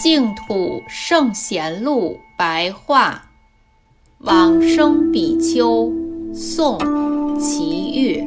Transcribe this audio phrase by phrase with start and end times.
[0.00, 3.22] 净土圣贤录白话，
[4.20, 5.92] 往生比丘，
[6.32, 6.78] 宋·
[7.38, 8.26] 齐豫。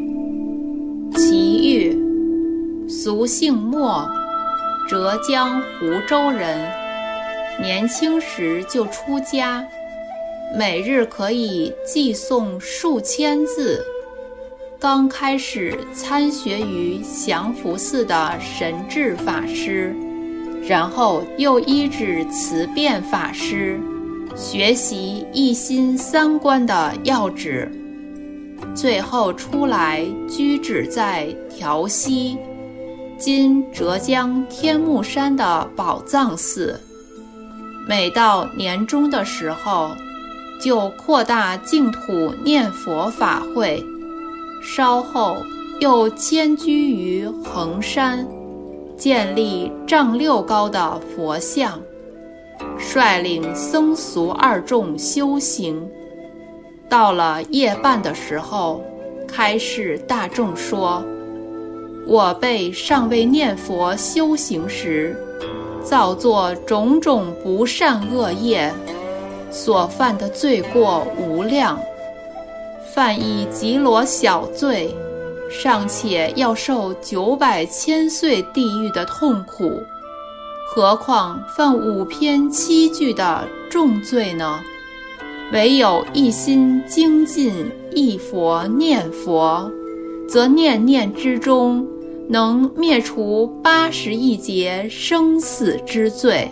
[1.17, 4.07] 齐豫，俗姓莫，
[4.87, 6.63] 浙江湖州人。
[7.59, 9.65] 年轻时就出家，
[10.55, 13.83] 每日可以寄诵数千字。
[14.79, 19.95] 刚开始参学于祥福寺的神智法师。
[20.67, 23.79] 然后又依止慈辩法师
[24.35, 27.69] 学习一心三观的要旨，
[28.73, 32.37] 最后出来居止在调溪
[33.19, 36.79] （今浙江天目山）的宝藏寺。
[37.87, 39.91] 每到年终的时候，
[40.61, 43.83] 就扩大净土念佛法会。
[44.61, 45.35] 稍后
[45.81, 48.25] 又迁居于衡山。
[48.97, 51.79] 建立丈六高的佛像，
[52.77, 55.85] 率领僧俗二众修行。
[56.87, 58.83] 到了夜半的时候，
[59.27, 61.03] 开示大众说
[62.07, 65.15] ：“我辈尚未念佛修行时，
[65.83, 68.71] 造作种种不善恶业，
[69.49, 71.79] 所犯的罪过无量，
[72.93, 74.95] 犯一极罗小罪。”
[75.55, 79.83] 尚且要受九百千岁地狱的痛苦，
[80.65, 84.59] 何况犯五篇七句的重罪呢？
[85.51, 87.53] 唯有一心精进
[87.93, 89.71] 一佛念佛，
[90.27, 91.87] 则念念之中
[92.27, 96.49] 能灭除八十亿劫生死之罪，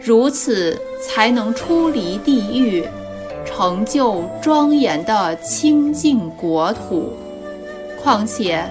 [0.00, 2.82] 如此才能出离地狱，
[3.44, 7.12] 成就庄严的清净国土。
[8.04, 8.62] 况且，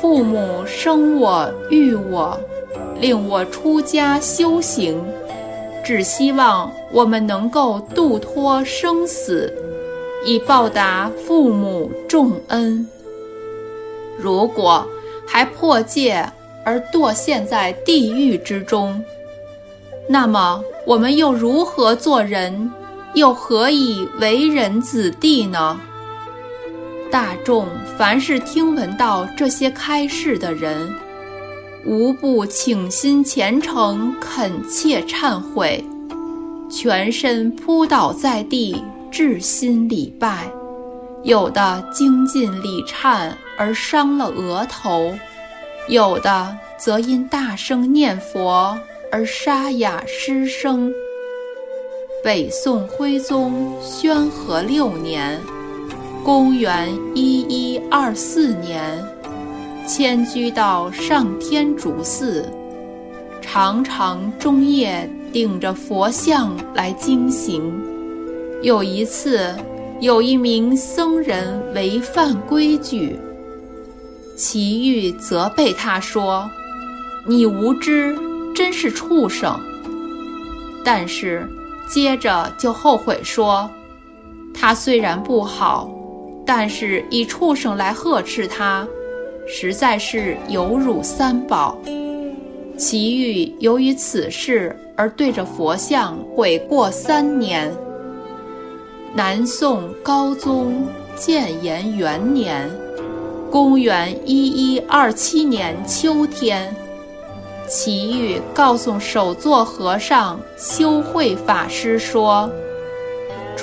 [0.00, 2.40] 父母生我育我，
[2.98, 5.04] 令我出家修行，
[5.84, 9.52] 只希望我们能够度脱生死，
[10.24, 12.88] 以报答父母重恩。
[14.16, 14.86] 如果
[15.26, 16.26] 还破戒
[16.64, 19.04] 而堕陷在地狱之中，
[20.08, 22.72] 那么我们又如何做人？
[23.14, 25.78] 又何以为人子弟呢？
[27.10, 30.94] 大众凡是听闻到这些开示的人，
[31.86, 35.82] 无不倾心虔诚、恳切忏悔，
[36.70, 40.50] 全身扑倒在地，至心礼拜；
[41.22, 45.14] 有的精进礼忏而伤了额头，
[45.88, 48.78] 有的则因大声念佛
[49.10, 50.92] 而沙哑失声。
[52.22, 55.40] 北宋徽宗宣和六年。
[56.24, 59.02] 公元一一二四年，
[59.86, 62.44] 迁居到上天竺寺，
[63.40, 67.72] 常常中夜顶着佛像来经行。
[68.62, 69.54] 有一次，
[70.00, 73.18] 有一名僧人违犯规矩，
[74.36, 76.50] 齐豫责备他说
[77.26, 78.14] ：“你无知，
[78.54, 79.58] 真是畜生。”
[80.84, 81.48] 但是
[81.88, 83.70] 接着就后悔说
[84.52, 85.90] ：“他虽然不好。”
[86.48, 88.88] 但是以畜生来呵斥他，
[89.46, 91.76] 实在是有辱三宝。
[92.78, 97.70] 齐豫由于此事而对着佛像悔过三年。
[99.14, 102.66] 南宋高宗建炎元年，
[103.50, 106.74] 公元一一二七年秋天，
[107.68, 112.50] 齐豫告诉首座和尚修慧法师说。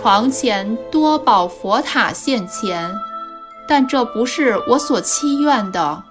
[0.05, 2.93] 床前多宝佛塔现前，
[3.67, 6.03] 但这不是我所祈愿的。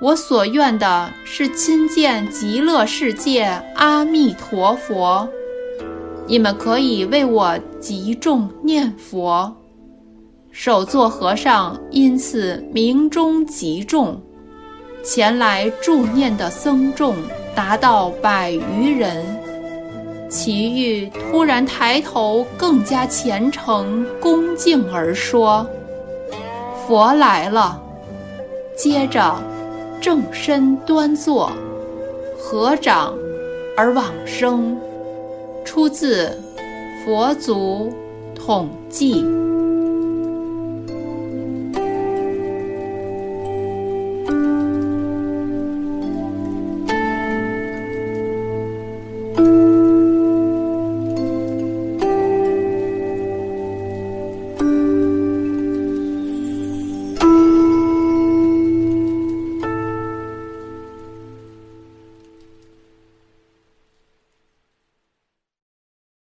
[0.00, 3.44] 我所愿的是亲见极乐世界
[3.74, 5.28] 阿弥陀佛。
[6.26, 9.54] 你们可以为我集众念佛。
[10.50, 14.18] 首座和尚因此名中极众，
[15.04, 17.14] 前来助念的僧众
[17.54, 19.37] 达到百余人。
[20.28, 25.66] 齐玉突然抬头，更加虔诚恭敬而说
[26.86, 27.82] ：“佛来了。”
[28.76, 29.36] 接着，
[30.00, 31.50] 正身端坐，
[32.38, 33.14] 合掌
[33.76, 34.78] 而往生。
[35.64, 36.26] 出自
[37.04, 37.92] 《佛祖
[38.34, 39.22] 统记》。